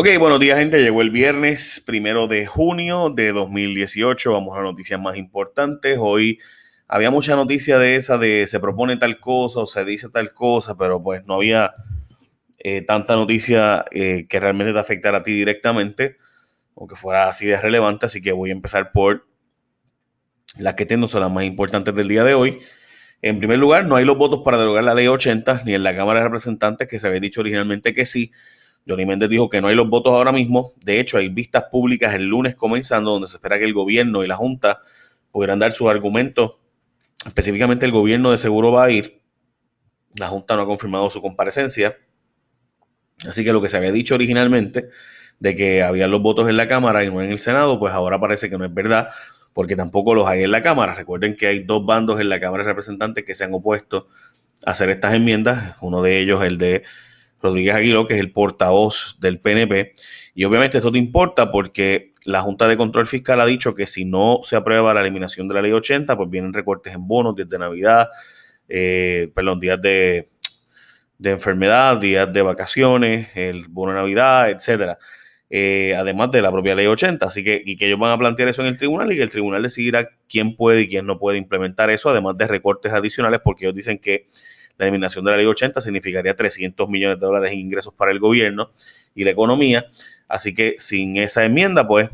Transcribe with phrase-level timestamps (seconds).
[0.00, 0.80] Ok, buenos días gente.
[0.80, 4.32] Llegó el viernes primero de junio de 2018.
[4.32, 5.98] Vamos a noticias más importantes.
[6.00, 6.38] Hoy
[6.86, 10.78] había mucha noticia de esa de se propone tal cosa o se dice tal cosa,
[10.78, 11.74] pero pues no había
[12.60, 16.16] eh, tanta noticia eh, que realmente te afectara a ti directamente,
[16.76, 18.06] aunque fuera así de relevante.
[18.06, 19.26] Así que voy a empezar por
[20.58, 22.60] las que tengo son las más importantes del día de hoy.
[23.20, 25.96] En primer lugar, no hay los votos para derogar la ley 80, ni en la
[25.96, 28.30] Cámara de Representantes, que se había dicho originalmente que sí.
[28.88, 30.72] Johnny Méndez dijo que no hay los votos ahora mismo.
[30.82, 34.26] De hecho, hay vistas públicas el lunes comenzando, donde se espera que el gobierno y
[34.26, 34.80] la Junta
[35.30, 36.56] pudieran dar sus argumentos.
[37.26, 39.20] Específicamente, el gobierno de seguro va a ir.
[40.14, 41.98] La Junta no ha confirmado su comparecencia.
[43.28, 44.88] Así que lo que se había dicho originalmente
[45.38, 48.18] de que había los votos en la Cámara y no en el Senado, pues ahora
[48.18, 49.10] parece que no es verdad,
[49.52, 50.94] porque tampoco los hay en la Cámara.
[50.94, 54.08] Recuerden que hay dos bandos en la Cámara de Representantes que se han opuesto
[54.64, 55.76] a hacer estas enmiendas.
[55.80, 56.84] Uno de ellos, el de
[57.40, 59.94] Rodríguez Aguiló, que es el portavoz del PNP.
[60.34, 64.04] Y obviamente esto te importa porque la Junta de Control Fiscal ha dicho que si
[64.04, 67.48] no se aprueba la eliminación de la ley 80, pues vienen recortes en bonos, días
[67.48, 68.08] de Navidad,
[68.68, 70.28] eh, perdón, días de,
[71.22, 74.98] enfermedad, días de vacaciones, el bono de Navidad, etcétera.
[75.50, 77.24] Eh, además de la propia ley 80.
[77.24, 79.30] Así que, y que ellos van a plantear eso en el tribunal y que el
[79.30, 83.64] tribunal decidirá quién puede y quién no puede implementar eso, además de recortes adicionales, porque
[83.64, 84.26] ellos dicen que
[84.78, 88.20] la eliminación de la ley 80 significaría 300 millones de dólares en ingresos para el
[88.20, 88.70] gobierno
[89.14, 89.86] y la economía.
[90.28, 92.10] Así que sin esa enmienda, pues,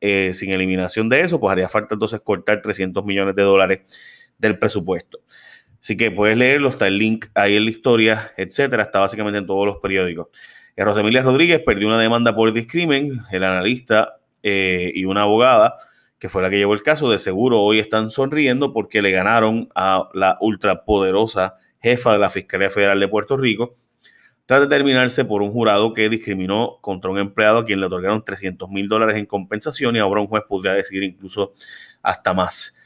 [0.00, 3.80] eh, sin eliminación de eso, pues haría falta entonces cortar 300 millones de dólares
[4.38, 5.20] del presupuesto.
[5.80, 9.46] Así que puedes leerlo, está el link ahí en la historia, etcétera, está básicamente en
[9.46, 10.28] todos los periódicos.
[10.76, 15.76] Eh, Rosemilia Rodríguez perdió una demanda por discrimen, el analista eh, y una abogada,
[16.18, 19.68] que fue la que llevó el caso, de seguro hoy están sonriendo porque le ganaron
[19.74, 23.74] a la ultrapoderosa jefa de la Fiscalía Federal de Puerto Rico,
[24.46, 28.68] tras determinarse por un jurado que discriminó contra un empleado a quien le otorgaron 300
[28.68, 31.52] mil dólares en compensación y ahora un juez podría decidir incluso
[32.02, 32.76] hasta más.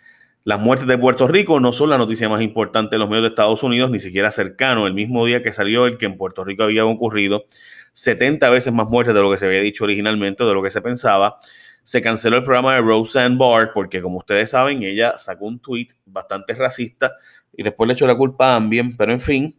[0.47, 3.29] Las muertes de Puerto Rico no son la noticia más importante en los medios de
[3.31, 4.87] Estados Unidos, ni siquiera cercano.
[4.87, 7.47] El mismo día que salió el que en Puerto Rico había ocurrido
[7.95, 10.83] 70 veces más muertes de lo que se había dicho originalmente, de lo que se
[10.83, 11.39] pensaba.
[11.83, 15.87] Se canceló el programa de Roseanne Barr porque, como ustedes saben, ella sacó un tweet
[16.05, 17.15] bastante racista
[17.57, 19.57] y después le echó la culpa a Ambien, pero en fin,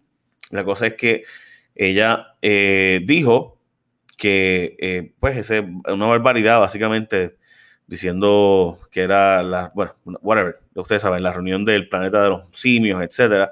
[0.51, 1.23] la cosa es que
[1.75, 3.59] ella eh, dijo
[4.17, 7.35] que, eh, pues, es una barbaridad, básicamente,
[7.87, 13.03] diciendo que era la, bueno, whatever, ustedes saben, la reunión del planeta de los simios,
[13.03, 13.51] etcétera.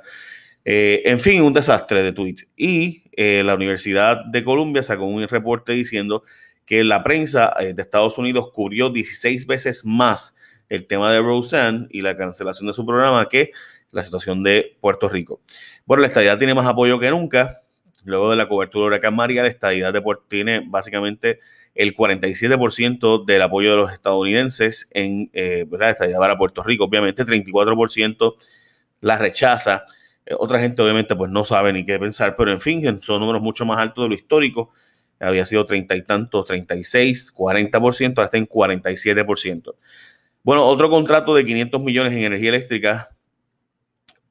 [0.66, 2.48] Eh, en fin, un desastre de tweets.
[2.56, 6.24] Y la Universidad de Columbia sacó un reporte diciendo
[6.66, 10.36] que la prensa de Estados Unidos cubrió 16 veces más
[10.70, 13.52] el tema de Roseanne y la cancelación de su programa que
[13.94, 15.42] la situación de Puerto Rico.
[15.86, 17.62] Bueno, la estadidad tiene más apoyo que nunca.
[18.04, 21.40] Luego de la cobertura de Huracán María, la estadidad de Puerto tiene básicamente
[21.76, 26.84] el 47% del apoyo de los estadounidenses en eh, la estadidad para Puerto Rico.
[26.86, 28.36] Obviamente, 34%
[29.02, 29.86] la rechaza.
[30.26, 33.42] Eh, otra gente, obviamente, pues no sabe ni qué pensar, pero en fin, son números
[33.42, 34.72] mucho más altos de lo histórico.
[35.20, 39.76] Había sido treinta y tantos, 36, 40%, ahora está en 47%.
[40.44, 43.13] Bueno, otro contrato de 500 millones en energía eléctrica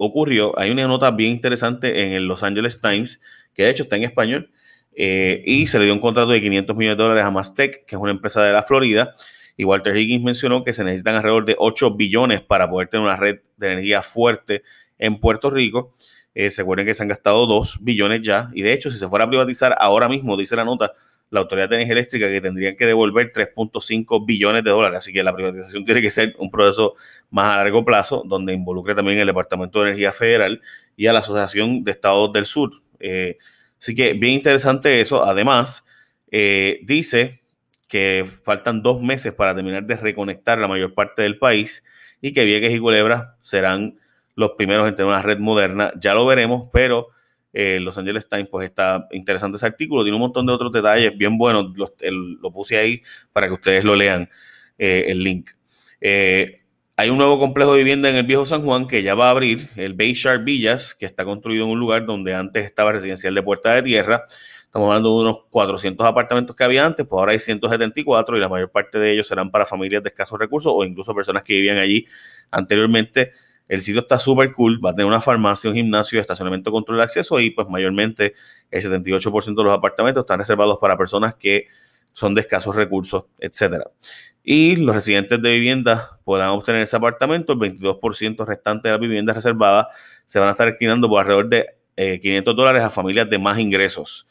[0.04, 3.20] ocurrió, hay una nota bien interesante en el Los Angeles Times,
[3.54, 4.50] que de hecho está en español,
[4.94, 7.94] eh, y se le dio un contrato de 500 millones de dólares a Mastec, que
[7.94, 9.12] es una empresa de la Florida,
[9.56, 13.16] y Walter Higgins mencionó que se necesitan alrededor de 8 billones para poder tener una
[13.16, 14.64] red de energía fuerte
[14.98, 15.92] en Puerto Rico.
[16.34, 19.08] Eh, se acuerdan que se han gastado 2 billones ya, y de hecho, si se
[19.08, 20.92] fuera a privatizar ahora mismo, dice la nota,
[21.32, 24.98] la Autoridad de Energía Eléctrica que tendrían que devolver 3.5 billones de dólares.
[24.98, 26.94] Así que la privatización tiene que ser un proceso
[27.30, 30.60] más a largo plazo, donde involucre también el Departamento de Energía Federal
[30.94, 32.70] y a la Asociación de Estados del Sur.
[33.00, 33.38] Eh,
[33.80, 35.24] así que bien interesante eso.
[35.24, 35.86] Además,
[36.30, 37.40] eh, dice
[37.88, 41.82] que faltan dos meses para terminar de reconectar la mayor parte del país
[42.20, 43.98] y que Vieques y Culebra serán
[44.34, 45.94] los primeros en tener una red moderna.
[45.98, 47.08] Ya lo veremos, pero
[47.52, 51.16] eh, Los Angeles Times, pues está interesante ese artículo, tiene un montón de otros detalles
[51.16, 53.02] bien buenos, lo puse ahí
[53.32, 54.28] para que ustedes lo lean,
[54.78, 55.50] eh, el link.
[56.00, 56.62] Eh,
[56.96, 59.30] hay un nuevo complejo de vivienda en el viejo San Juan que ya va a
[59.30, 63.42] abrir, el Bayshard Villas, que está construido en un lugar donde antes estaba residencial de
[63.42, 64.24] Puerta de Tierra.
[64.64, 68.48] Estamos hablando de unos 400 apartamentos que había antes, pues ahora hay 174 y la
[68.48, 71.76] mayor parte de ellos serán para familias de escasos recursos o incluso personas que vivían
[71.76, 72.06] allí
[72.50, 73.32] anteriormente
[73.68, 77.04] el sitio está súper cool, va a tener una farmacia, un gimnasio, estacionamiento control de
[77.04, 78.34] acceso y pues mayormente
[78.70, 81.68] el 78% de los apartamentos están reservados para personas que
[82.12, 83.90] son de escasos recursos, etcétera.
[84.44, 89.36] Y los residentes de vivienda puedan obtener ese apartamento, el 22% restante de las viviendas
[89.36, 89.86] reservadas
[90.26, 93.58] se van a estar alquilando por alrededor de 500 eh, dólares a familias de más
[93.58, 94.28] ingresos.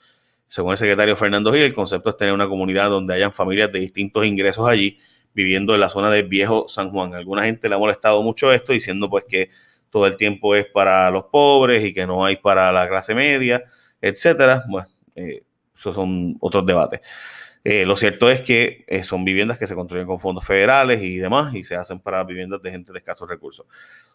[0.48, 3.80] Según el secretario Fernando Gil, el concepto es tener una comunidad donde hayan familias de
[3.80, 4.98] distintos ingresos allí,
[5.34, 7.14] viviendo en la zona del viejo San Juan.
[7.14, 9.50] alguna gente le ha molestado mucho esto, diciendo pues que
[9.90, 13.64] todo el tiempo es para los pobres y que no hay para la clase media,
[14.02, 14.64] etcétera.
[14.70, 15.44] Bueno, eh,
[15.76, 17.02] esos son otros debates.
[17.64, 21.18] Eh, lo cierto es que eh, son viviendas que se construyen con fondos federales y
[21.18, 23.68] demás y se hacen para viviendas de gente de escasos recursos.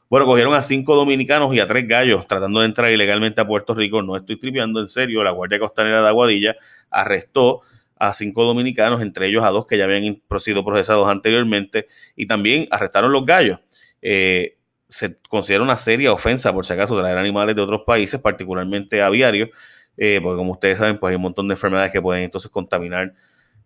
[0.09, 3.75] Bueno, cogieron a cinco dominicanos y a tres gallos tratando de entrar ilegalmente a Puerto
[3.75, 4.03] Rico.
[4.03, 5.23] No estoy tripeando, en serio.
[5.23, 6.57] La Guardia Costanera de Aguadilla
[6.91, 7.63] arrestó
[7.97, 12.69] a cinco dominicanos, entre ellos a dos que ya habían sido procesados anteriormente, y también
[12.71, 13.61] arrestaron los gallos.
[14.03, 14.57] Eh,
[14.89, 19.51] se considera una seria ofensa, por si acaso, traer animales de otros países, particularmente aviarios,
[19.97, 23.15] porque como ustedes saben, pues hay un montón de enfermedades que pueden entonces contaminar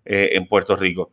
[0.05, 1.13] eh, en Puerto Rico.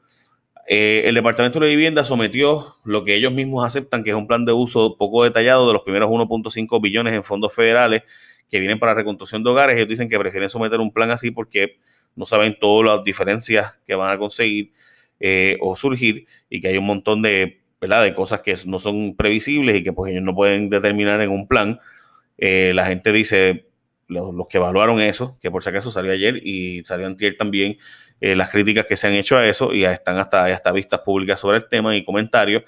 [0.67, 4.45] Eh, el Departamento de Vivienda sometió lo que ellos mismos aceptan, que es un plan
[4.45, 8.03] de uso poco detallado de los primeros 1.5 billones en fondos federales
[8.49, 9.77] que vienen para reconstrucción de hogares.
[9.77, 11.79] Ellos dicen que prefieren someter un plan así porque
[12.17, 14.73] no saben todas las diferencias que van a conseguir
[15.21, 18.03] eh, o surgir y que hay un montón de, ¿verdad?
[18.03, 21.47] de cosas que no son previsibles y que pues ellos no pueden determinar en un
[21.47, 21.79] plan.
[22.37, 23.67] la gente dice,
[24.07, 27.77] los, los, que evaluaron eso, que por si acaso salió ayer y salió antier también,
[28.19, 31.01] eh, las críticas que se han hecho a eso y ya están hasta, hasta vistas
[31.01, 32.63] públicas sobre el tema y comentarios,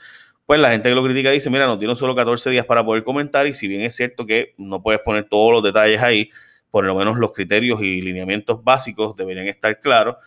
[0.45, 3.03] pues la gente que lo critica dice, mira, nos dieron solo 14 días para poder
[3.03, 6.29] comentar y si bien es cierto que no puedes poner todos los detalles ahí,
[6.71, 10.17] por lo menos los criterios y lineamientos básicos deberían estar claros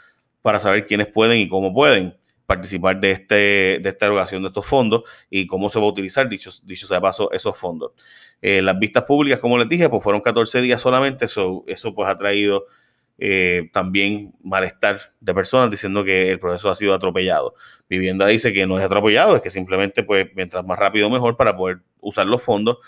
[0.43, 2.17] para saber quiénes pueden y cómo pueden
[2.47, 3.35] participar de, este,
[3.81, 7.01] de esta erogación de estos fondos y cómo se va a utilizar, dicho, dicho sea
[7.01, 7.93] paso, esos fondos.
[8.43, 12.09] Eh, las vistas públicas, como les dije, pues fueron 14 días solamente, eso, eso pues
[12.09, 12.67] ha traído
[13.19, 17.55] eh, también malestar de personas diciendo que el proceso ha sido atropellado.
[17.89, 21.57] Vivienda dice que no es atropellado, es que simplemente, pues, mientras más rápido mejor para
[21.57, 22.79] poder usar los fondos.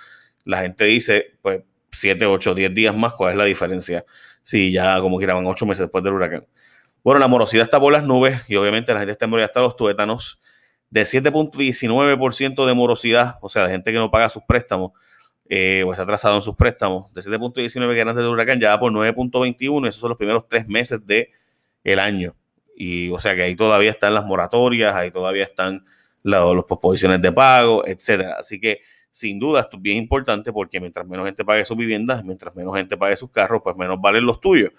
[0.45, 1.62] La gente dice, pues,
[1.94, 4.05] 7, 8, 10 días más, ¿cuál es la diferencia?
[4.43, 6.46] Si ya, como quiera, van 8 meses después del huracán.
[7.02, 9.76] Bueno, la morosidad está por las nubes y obviamente la gente está en hasta los
[9.76, 10.41] tuétanos.
[10.91, 14.93] De 7.19% de morosidad, o sea, de gente que no paga sus préstamos,
[15.49, 18.70] eh, o está atrasado en sus préstamos, de 7.19 que eran antes del huracán, ya
[18.70, 21.29] va por 9.21, esos son los primeros tres meses del
[21.85, 22.35] el año.
[22.76, 25.85] Y o sea que ahí todavía están las moratorias, ahí todavía están
[26.23, 28.37] las posposiciones de pago, etcétera.
[28.41, 28.81] Así que
[29.14, 32.75] sin duda esto es bien importante porque mientras menos gente pague sus viviendas, mientras menos
[32.75, 34.72] gente pague sus carros, pues menos valen los tuyos.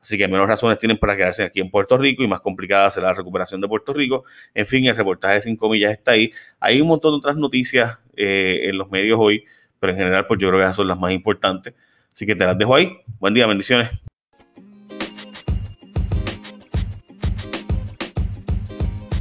[0.00, 3.08] Así que menos razones tienen para quedarse aquí en Puerto Rico y más complicada será
[3.08, 4.24] la recuperación de Puerto Rico.
[4.54, 6.32] En fin, el reportaje de 5 millas está ahí.
[6.58, 9.44] Hay un montón de otras noticias eh, en los medios hoy
[9.78, 11.74] pero en general, pues yo creo que esas son las más importantes.
[12.12, 12.98] Así que te las dejo ahí.
[13.18, 13.90] Buen día, bendiciones.